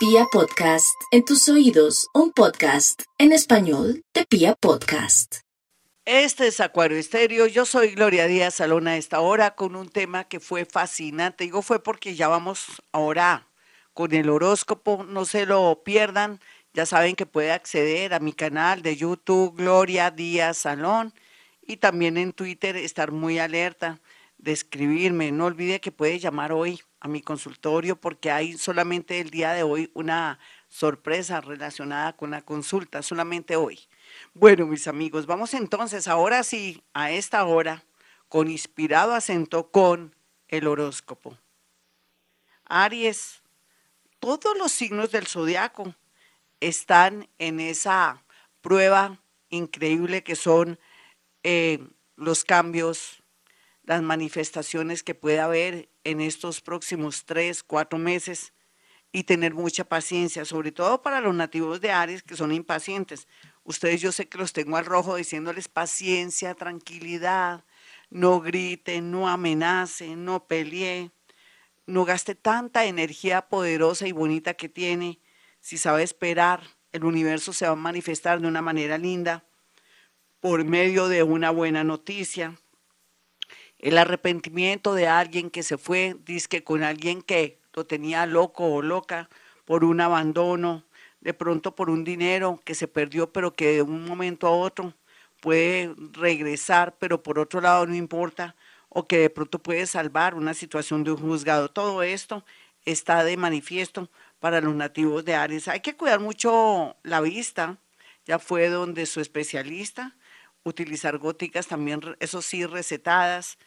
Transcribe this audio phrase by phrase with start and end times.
[0.00, 5.40] Pia Podcast, en tus oídos, un podcast en español de Pia Podcast.
[6.06, 10.24] Este es Acuario Estéreo, yo soy Gloria Díaz Salón a esta hora con un tema
[10.24, 11.44] que fue fascinante.
[11.44, 13.48] Digo fue porque ya vamos ahora
[13.92, 16.40] con el horóscopo, no se lo pierdan.
[16.72, 21.12] Ya saben que puede acceder a mi canal de YouTube Gloria Díaz Salón
[21.60, 24.00] y también en Twitter estar muy alerta
[24.38, 25.30] de escribirme.
[25.30, 29.62] No olvide que puede llamar hoy a mi consultorio porque hay solamente el día de
[29.62, 30.38] hoy una
[30.68, 33.80] sorpresa relacionada con la consulta, solamente hoy.
[34.34, 37.84] Bueno, mis amigos, vamos entonces ahora sí a esta hora
[38.28, 40.14] con inspirado acento con
[40.48, 41.36] el horóscopo.
[42.66, 43.42] Aries,
[44.20, 45.94] todos los signos del zodiaco
[46.60, 48.22] están en esa
[48.60, 50.78] prueba increíble que son
[51.42, 51.80] eh,
[52.16, 53.22] los cambios,
[53.82, 58.52] las manifestaciones que puede haber en estos próximos tres, cuatro meses
[59.12, 63.26] y tener mucha paciencia, sobre todo para los nativos de Aries que son impacientes.
[63.64, 67.64] Ustedes yo sé que los tengo al rojo diciéndoles paciencia, tranquilidad,
[68.08, 71.10] no griten, no amenacen, no pelee,
[71.86, 75.18] no gaste tanta energía poderosa y bonita que tiene.
[75.60, 79.44] Si sabe esperar, el universo se va a manifestar de una manera linda
[80.40, 82.58] por medio de una buena noticia
[83.80, 88.82] el arrepentimiento de alguien que se fue, dice con alguien que lo tenía loco o
[88.82, 89.28] loca
[89.64, 90.84] por un abandono,
[91.20, 94.94] de pronto por un dinero que se perdió, pero que de un momento a otro
[95.40, 98.54] puede regresar, pero por otro lado no importa,
[98.88, 101.70] o que de pronto puede salvar una situación de un juzgado.
[101.70, 102.44] Todo esto
[102.84, 105.68] está de manifiesto para los nativos de Aries.
[105.68, 107.78] Hay que cuidar mucho la vista,
[108.26, 110.16] ya fue donde su especialista,
[110.64, 113.58] utilizar góticas también, eso sí, recetadas,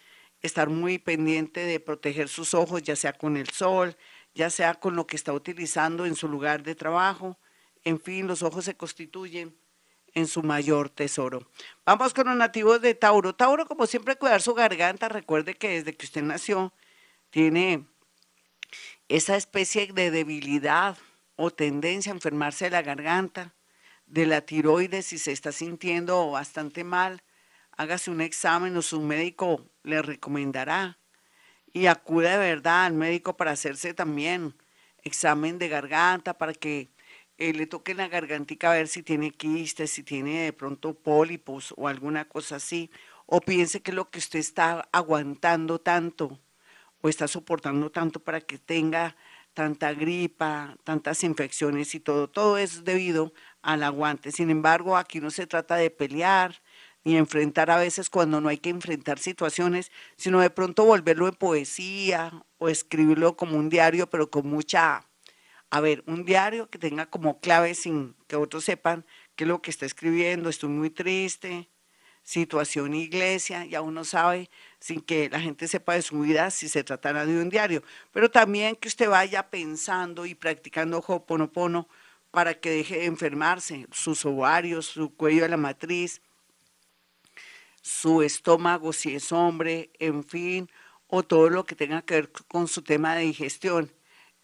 [0.44, 3.96] estar muy pendiente de proteger sus ojos, ya sea con el sol,
[4.34, 7.38] ya sea con lo que está utilizando en su lugar de trabajo.
[7.82, 9.56] En fin, los ojos se constituyen
[10.12, 11.50] en su mayor tesoro.
[11.86, 13.34] Vamos con los nativos de Tauro.
[13.34, 15.08] Tauro, como siempre, cuidar su garganta.
[15.08, 16.74] Recuerde que desde que usted nació
[17.30, 17.86] tiene
[19.08, 20.98] esa especie de debilidad
[21.36, 23.54] o tendencia a enfermarse de la garganta,
[24.04, 27.22] de la tiroides, si se está sintiendo bastante mal,
[27.76, 30.98] hágase un examen o su médico le recomendará
[31.72, 34.54] y acude de verdad al médico para hacerse también
[35.02, 36.90] examen de garganta para que
[37.36, 41.74] eh, le toque la gargantica a ver si tiene quistes, si tiene de pronto pólipos
[41.76, 42.90] o alguna cosa así,
[43.26, 46.40] o piense que lo que usted está aguantando tanto
[47.00, 49.16] o está soportando tanto para que tenga
[49.52, 53.32] tanta gripa, tantas infecciones y todo, todo es debido
[53.62, 54.32] al aguante.
[54.32, 56.62] Sin embargo, aquí no se trata de pelear,
[57.04, 61.34] y enfrentar a veces cuando no hay que enfrentar situaciones, sino de pronto volverlo en
[61.34, 65.06] poesía o escribirlo como un diario, pero con mucha,
[65.70, 69.04] a ver, un diario que tenga como clave sin que otros sepan
[69.36, 71.68] qué es lo que está escribiendo, estoy muy triste,
[72.22, 74.48] situación iglesia, ya uno sabe
[74.80, 77.82] sin que la gente sepa de su vida si se tratara de un diario,
[78.12, 81.86] pero también que usted vaya pensando y practicando Hoponopono
[82.30, 86.22] para que deje de enfermarse, sus ovarios, su cuello de la matriz,
[87.84, 90.70] su estómago, si es hombre, en fin,
[91.06, 93.92] o todo lo que tenga que ver con su tema de digestión.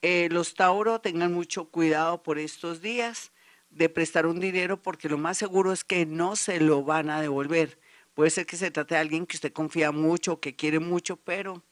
[0.02, 3.32] Eh, los Tauro tengan mucho cuidado por estos días
[3.70, 7.22] de prestar un dinero porque lo más seguro es que no se lo van a
[7.22, 7.78] devolver.
[8.12, 11.62] Puede ser que se trate de alguien que usted confía mucho, que quiere mucho, pero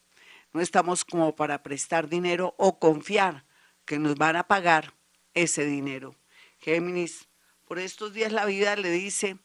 [0.55, 3.45] no estamos como para prestar dinero o confiar
[3.85, 4.95] que nos van a pagar
[5.35, 6.15] ese dinero.
[6.61, 7.29] Géminis,
[7.67, 9.37] por estos días la vida le dice,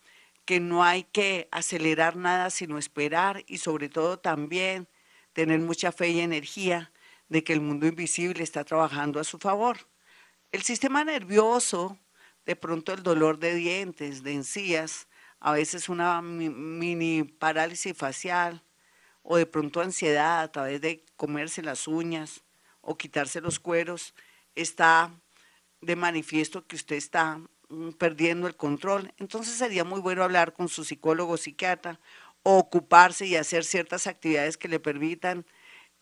[0.45, 4.87] que no hay que acelerar nada, sino esperar y sobre todo también
[5.33, 6.91] tener mucha fe y energía
[7.29, 9.77] de que el mundo invisible está trabajando a su favor.
[10.51, 11.97] El sistema nervioso,
[12.45, 15.07] de pronto el dolor de dientes, de encías,
[15.39, 18.63] a veces una mini parálisis facial
[19.23, 22.43] o de pronto ansiedad a través de comerse las uñas
[22.81, 24.13] o quitarse los cueros,
[24.55, 25.11] está
[25.81, 27.41] de manifiesto que usted está
[27.97, 29.13] perdiendo el control.
[29.17, 31.99] Entonces sería muy bueno hablar con su psicólogo o psiquiatra
[32.43, 35.45] ocuparse y hacer ciertas actividades que le permitan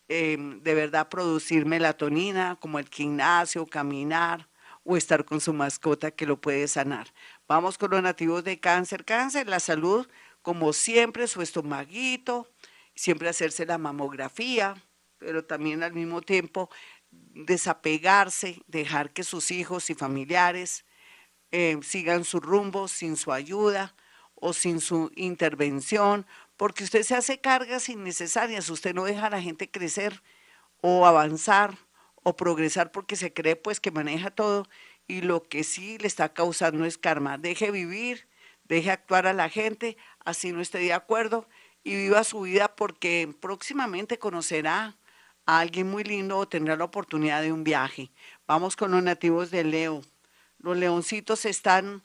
[0.08, 4.48] em, de verdad producir melatonina, como el gimnasio, caminar
[4.84, 7.12] o estar con su mascota que lo puede sanar.
[7.46, 9.04] Vamos con los nativos de cáncer.
[9.04, 10.08] Cáncer, la salud,
[10.42, 12.50] como siempre, su estomaguito,
[12.94, 14.74] siempre hacerse la mamografía,
[15.18, 16.68] pero también al mismo tiempo
[17.12, 20.84] desapegarse, dejar que sus hijos y familiares
[21.52, 23.94] eh, sigan su rumbo sin su ayuda
[24.34, 26.26] o sin su intervención,
[26.56, 30.22] porque usted se hace cargas innecesarias, usted no deja a la gente crecer
[30.80, 31.78] o avanzar
[32.22, 34.66] o progresar porque se cree pues que maneja todo
[35.06, 37.38] y lo que sí le está causando es karma.
[37.38, 38.28] Deje vivir,
[38.64, 41.48] deje actuar a la gente, así no esté de acuerdo
[41.84, 44.96] y viva su vida porque próximamente conocerá
[45.46, 48.10] a alguien muy lindo o tendrá la oportunidad de un viaje.
[48.46, 50.02] Vamos con los nativos de Leo.
[50.62, 52.02] Los leoncitos están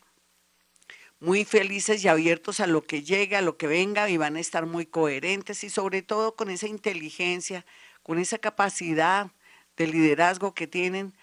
[1.20, 4.40] muy felices y abiertos a lo que llegue, a lo que venga y van a
[4.40, 7.66] estar muy coherentes y sobre todo con esa inteligencia,
[8.02, 9.32] con esa capacidad
[9.78, 11.14] de liderazgo que tienen,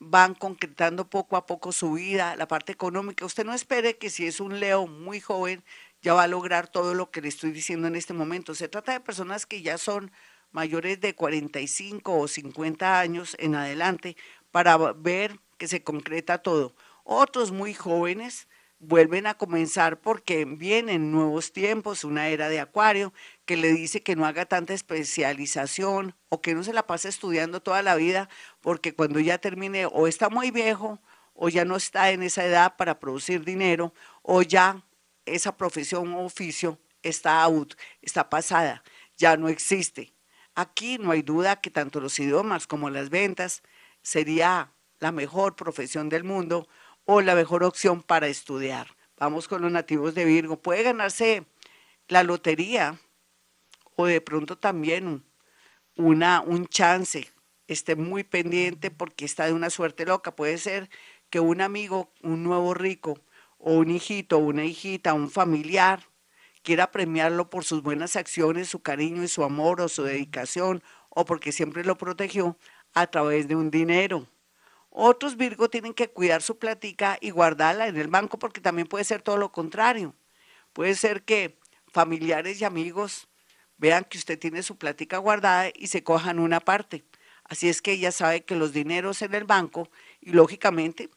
[0.00, 3.24] van concretando poco a poco su vida, la parte económica.
[3.24, 5.62] Usted no espere que si es un león muy joven
[6.02, 8.56] ya va a lograr todo lo que le estoy diciendo en este momento.
[8.56, 10.10] Se trata de personas que ya son
[10.50, 14.16] mayores de 45 o 50 años en adelante
[14.50, 16.74] para ver que se concreta todo.
[17.04, 18.48] Otros muy jóvenes
[18.80, 23.12] vuelven a comenzar porque vienen nuevos tiempos, una era de acuario,
[23.44, 27.62] que le dice que no haga tanta especialización o que no se la pase estudiando
[27.62, 28.28] toda la vida,
[28.60, 30.98] porque cuando ya termine o está muy viejo
[31.32, 34.84] o ya no está en esa edad para producir dinero o ya
[35.26, 38.82] esa profesión o oficio está out, está pasada,
[39.16, 40.12] ya no existe.
[40.56, 43.62] Aquí no hay duda que tanto los idiomas como las ventas
[44.02, 44.72] sería
[45.02, 46.68] la mejor profesión del mundo
[47.06, 48.96] o la mejor opción para estudiar.
[49.18, 50.62] Vamos con los nativos de Virgo.
[50.62, 51.44] Puede ganarse
[52.06, 53.00] la lotería
[53.96, 55.24] o de pronto también
[55.96, 57.32] una, un chance.
[57.66, 60.36] Esté muy pendiente porque está de una suerte loca.
[60.36, 60.88] Puede ser
[61.30, 63.18] que un amigo, un nuevo rico
[63.58, 66.06] o un hijito, una hijita, un familiar
[66.62, 71.24] quiera premiarlo por sus buenas acciones, su cariño y su amor o su dedicación o
[71.24, 72.56] porque siempre lo protegió
[72.94, 74.28] a través de un dinero.
[74.94, 79.04] Otros Virgo tienen que cuidar su platica y guardarla en el banco porque también puede
[79.04, 80.14] ser todo lo contrario.
[80.74, 81.58] Puede ser que
[81.90, 83.26] familiares y amigos
[83.78, 87.04] vean que usted tiene su platica guardada y se cojan una parte.
[87.44, 89.88] Así es que ella sabe que los dineros en el banco
[90.20, 91.08] y lógicamente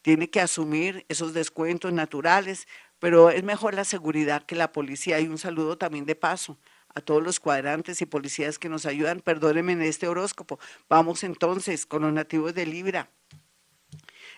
[0.00, 2.66] tiene que asumir esos descuentos naturales,
[2.98, 5.20] pero es mejor la seguridad que la policía.
[5.20, 6.58] Y un saludo también de paso
[6.94, 9.20] a todos los cuadrantes y policías que nos ayudan.
[9.20, 10.58] Perdónenme en este horóscopo.
[10.88, 13.10] Vamos entonces con los nativos de Libra.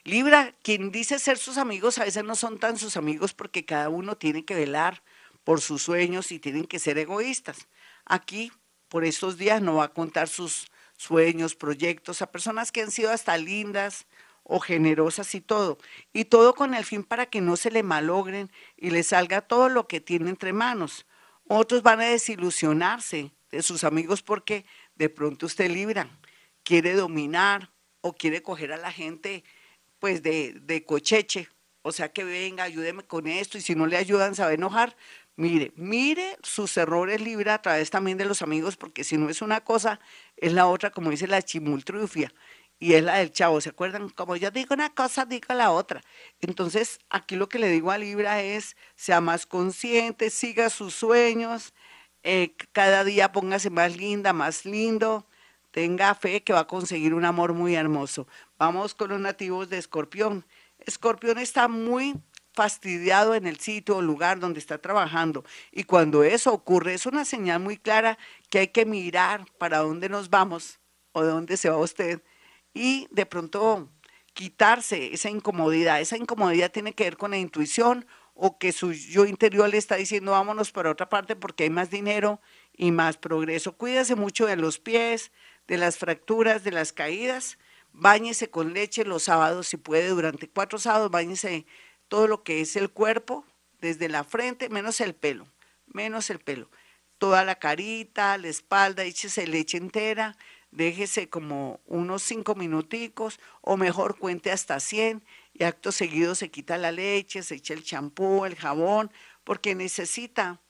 [0.05, 3.89] Libra, quien dice ser sus amigos, a veces no son tan sus amigos porque cada
[3.91, 5.03] uno tiene que velar
[5.45, 7.69] por sus sueños y tienen que ser egoístas.
[8.07, 8.51] Aquí,
[8.89, 13.11] por estos días, no va a contar sus sueños, proyectos a personas que han sido
[13.11, 14.07] hasta lindas
[14.43, 15.79] o generosas y todo.
[16.13, 19.69] Y todo con el fin para que no se le malogren y le salga todo
[19.69, 21.07] lo que tiene entre manos.
[21.47, 24.65] Otros van a desilusionarse de sus amigos porque
[24.95, 26.09] de pronto usted libra,
[26.63, 27.71] quiere dominar
[28.01, 29.45] o quiere coger a la gente
[30.01, 31.49] pues de, de cocheche,
[31.83, 34.97] o sea que venga, ayúdeme con esto y si no le ayudan se va enojar.
[35.37, 39.41] Mire, mire sus errores libra a través también de los amigos, porque si no es
[39.41, 40.01] una cosa,
[40.37, 42.33] es la otra, como dice la chimultrufia,
[42.79, 44.09] y es la del chavo, ¿se acuerdan?
[44.11, 46.03] Como yo digo una cosa, digo la otra.
[46.41, 51.75] Entonces, aquí lo que le digo a Libra es, sea más consciente, siga sus sueños,
[52.23, 55.27] eh, cada día póngase más linda, más lindo,
[55.71, 58.27] tenga fe que va a conseguir un amor muy hermoso.
[58.59, 60.45] Vamos con los nativos de Escorpión.
[60.79, 62.15] Escorpión está muy
[62.53, 65.45] fastidiado en el sitio o lugar donde está trabajando.
[65.73, 68.19] Y cuando eso ocurre, es una señal muy clara
[68.49, 70.81] que hay que mirar para dónde nos vamos
[71.13, 72.23] o dónde se va usted
[72.75, 73.89] y de pronto
[74.33, 76.01] quitarse esa incomodidad.
[76.01, 79.97] Esa incomodidad tiene que ver con la intuición o que su yo interior le está
[79.97, 82.41] diciendo vámonos para otra parte porque hay más dinero
[82.77, 83.77] y más progreso.
[83.77, 85.33] Cuídese mucho de los pies,
[85.71, 87.57] de las fracturas, de las caídas.
[87.93, 91.65] Báñese con leche los sábados si puede, durante cuatro sábados, báñese
[92.09, 93.47] todo lo que es el cuerpo,
[93.81, 95.47] desde la frente, menos el pelo,
[95.87, 96.69] menos el pelo.
[97.19, 100.37] Toda la carita, la espalda, échese leche entera,
[100.73, 105.23] déjese como unos cinco minuticos o mejor cuente hasta 100
[105.53, 109.13] y acto seguido se quita la leche, se echa el champú, el jabón,
[109.45, 110.61] porque necesita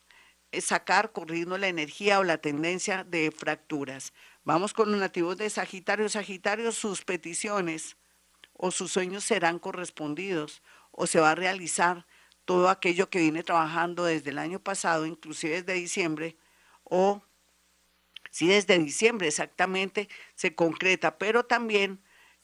[0.60, 4.12] sacar corriendo la energía o la tendencia de fracturas.
[4.44, 6.08] Vamos con los nativos de Sagitario.
[6.08, 7.96] Sagitario, sus peticiones
[8.54, 12.06] o sus sueños serán correspondidos o se va a realizar
[12.44, 16.36] todo aquello que viene trabajando desde el año pasado, inclusive desde diciembre,
[16.84, 17.22] o
[18.30, 22.00] Sí, desde diciembre exactamente se concreta, pero también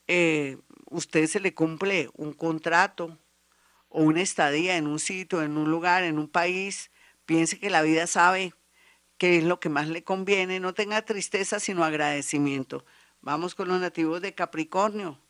[0.09, 3.19] eh, usted se le cumple un contrato
[3.89, 6.91] o una estadía en un sitio, en un lugar, en un país,
[7.27, 8.55] piense que la vida sabe
[9.19, 12.85] qué es lo que más le conviene, no tenga tristeza sino agradecimiento.
[13.21, 15.21] Vamos con los nativos de Capricornio.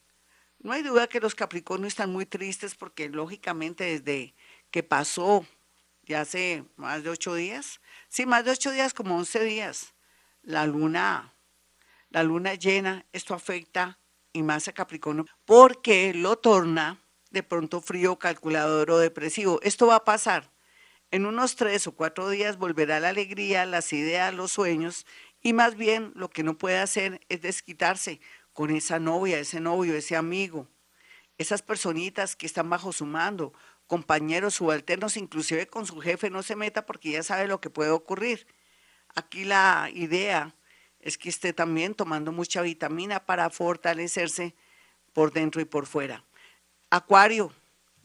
[0.58, 4.34] No hay duda que los Capricornios están muy tristes porque lógicamente desde
[4.70, 5.46] que pasó
[6.02, 9.94] ya hace más de ocho días, sí, más de ocho días, como once días,
[10.42, 11.34] la luna,
[12.10, 13.98] la luna llena, esto afecta
[14.32, 19.60] y más a Capricornio porque lo torna de pronto frío, calculador o depresivo.
[19.62, 20.55] Esto va a pasar.
[21.10, 25.06] En unos tres o cuatro días volverá la alegría, las ideas, los sueños
[25.40, 28.20] y más bien lo que no puede hacer es desquitarse
[28.52, 30.66] con esa novia, ese novio, ese amigo,
[31.38, 33.52] esas personitas que están bajo su mando,
[33.86, 37.90] compañeros subalternos, inclusive con su jefe, no se meta porque ya sabe lo que puede
[37.90, 38.46] ocurrir.
[39.14, 40.54] Aquí la idea
[41.00, 44.54] es que esté también tomando mucha vitamina para fortalecerse
[45.12, 46.24] por dentro y por fuera.
[46.90, 47.52] Acuario,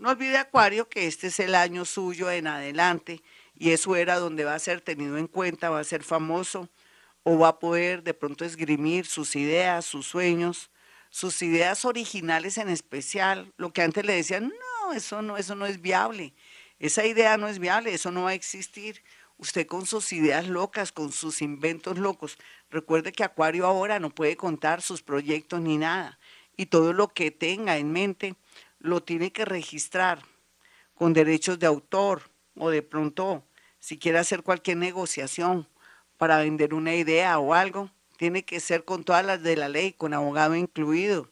[0.02, 3.22] no olvide Acuario que este es el año suyo en adelante
[3.56, 6.70] y eso era donde va a ser tenido en cuenta, va a ser famoso
[7.22, 10.72] o va a poder de pronto esgrimir sus ideas, sus sueños,
[11.12, 15.68] sus ideas originales en especial, lo que antes le decían, no, eso no, eso no
[15.68, 16.34] es viable,
[16.80, 19.04] esa idea no es viable, eso no va a existir.
[19.38, 22.40] Usted con sus ideas locas, con sus inventos locos,
[22.72, 26.18] recuerde que Acuario ahora no puede contar sus proyectos ni nada
[26.58, 28.36] y todo lo que tenga en mente
[28.82, 30.24] lo tiene que registrar
[30.96, 32.24] con derechos de autor
[32.56, 33.44] o de pronto
[33.80, 35.68] si quiere hacer cualquier negociación
[36.18, 39.94] para vender una idea o algo, tiene que ser con todas las de la ley,
[39.94, 41.30] con abogado incluido,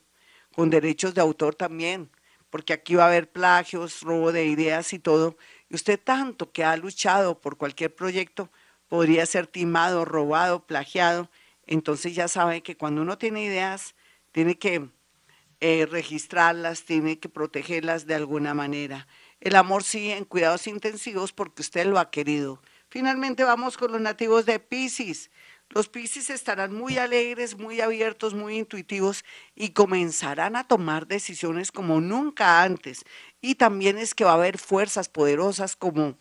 [0.55, 2.09] con derechos de autor también,
[2.49, 5.37] porque aquí va a haber plagios, robo de ideas y todo.
[5.69, 8.49] Y usted tanto que ha luchado por cualquier proyecto,
[8.87, 11.29] podría ser timado, robado, plagiado.
[11.67, 13.93] Entonces ya sabe que cuando uno tiene ideas,
[14.31, 14.89] tiene que
[15.61, 19.07] eh, registrarlas, tiene que protegerlas de alguna manera.
[19.41, 22.61] El amor sí en cuidados intensivos porque usted lo ha querido.
[22.89, 25.29] Finalmente vamos con los nativos de Pisces.
[25.69, 29.23] Los Pisces estarán muy alegres, muy abiertos, muy intuitivos
[29.53, 33.05] y comenzarán a tomar decisiones como nunca antes.
[33.39, 36.17] Y también es que va a haber fuerzas poderosas como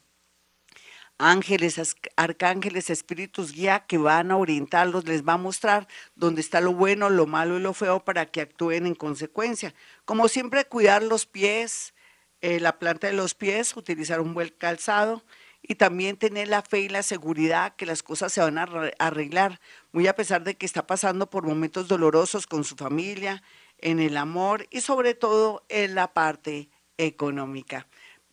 [1.19, 6.73] ángeles, arcángeles, espíritus guía que van a orientarlos, les va a mostrar dónde está lo
[6.73, 9.75] bueno, lo malo y lo feo para que actúen en consecuencia.
[10.05, 11.95] Como siempre, cuidar los pies,
[12.41, 15.25] eh, la planta de los pies, utilizar un buen calzado
[15.61, 19.61] y también tener la fe y la seguridad que las cosas se van a arreglar,
[19.93, 23.43] muy a pesar de que está pasando por momentos dolorosos con su familia,
[23.79, 27.87] en el amor y sobre todo en la parte económica.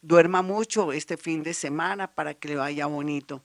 [0.08, 3.42] Duerma mucho este fin de semana para que le vaya bonito.